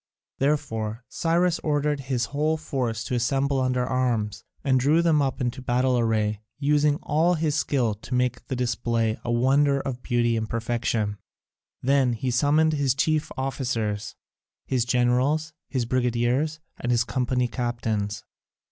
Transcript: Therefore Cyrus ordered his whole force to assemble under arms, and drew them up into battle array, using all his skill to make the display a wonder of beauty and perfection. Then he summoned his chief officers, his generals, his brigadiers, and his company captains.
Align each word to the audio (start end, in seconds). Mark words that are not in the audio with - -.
Therefore 0.39 1.05
Cyrus 1.09 1.59
ordered 1.59 1.99
his 1.99 2.25
whole 2.33 2.57
force 2.57 3.03
to 3.03 3.13
assemble 3.13 3.61
under 3.61 3.85
arms, 3.85 4.43
and 4.63 4.79
drew 4.79 5.03
them 5.03 5.21
up 5.21 5.39
into 5.39 5.61
battle 5.61 5.95
array, 5.95 6.41
using 6.57 6.95
all 7.03 7.35
his 7.35 7.53
skill 7.53 7.93
to 7.93 8.15
make 8.15 8.47
the 8.47 8.55
display 8.55 9.19
a 9.23 9.31
wonder 9.31 9.79
of 9.79 10.01
beauty 10.01 10.35
and 10.35 10.49
perfection. 10.49 11.19
Then 11.83 12.13
he 12.13 12.31
summoned 12.31 12.73
his 12.73 12.95
chief 12.95 13.31
officers, 13.37 14.15
his 14.65 14.85
generals, 14.85 15.53
his 15.69 15.85
brigadiers, 15.85 16.59
and 16.79 16.89
his 16.91 17.03
company 17.03 17.47
captains. 17.47 18.23